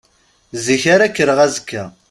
[0.65, 1.83] Zik ara kkreɣ azekka.